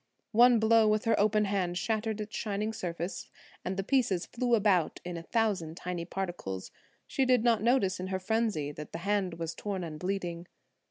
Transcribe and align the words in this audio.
One 0.31 0.57
blow 0.57 0.87
with 0.87 1.05
her 1.05 1.13
open 1.19 1.45
hand 1.45 1.77
shattered 1.77 2.19
its 2.19 2.35
shining 2.35 2.73
surface 2.73 3.29
and 3.63 3.77
the 3.77 3.83
pieces 3.83 4.25
flew 4.25 4.55
about 4.55 4.99
in 5.05 5.15
a 5.15 5.21
thousand 5.21 5.77
tiny 5.77 6.05
particles; 6.05 6.71
she 7.05 7.23
did 7.23 7.43
not 7.43 7.61
notice 7.61 7.99
in 7.99 8.07
her 8.07 8.17
frenzy 8.17 8.71
that 8.71 8.93
the 8.93 8.97
hand 9.05 9.35
was 9.35 9.53
torn 9.53 9.83
and 9.83 9.99
bleeding. 9.99 10.47